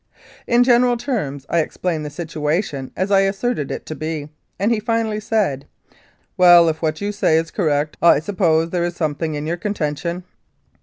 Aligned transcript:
In 0.47 0.63
general 0.63 0.97
terms 0.97 1.45
I 1.47 1.59
explained 1.59 2.03
the 2.03 2.09
situation 2.09 2.89
as 2.97 3.11
I 3.11 3.19
asserted 3.19 3.69
it 3.69 3.85
to 3.85 3.93
be, 3.93 4.29
and 4.57 4.71
he 4.71 4.79
finally 4.79 5.19
said," 5.19 5.67
Well, 6.39 6.67
if 6.69 6.81
what 6.81 7.01
you 7.01 7.11
say 7.11 7.37
is 7.37 7.51
correct, 7.51 7.97
I 8.01 8.19
suppose 8.19 8.71
there 8.71 8.83
is 8.83 8.95
something 8.95 9.35
in 9.35 9.45
your 9.45 9.57
contention." 9.57 10.23